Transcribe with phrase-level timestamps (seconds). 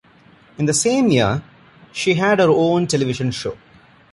[0.57, 1.43] In the same year,
[1.91, 3.55] she had her own television show.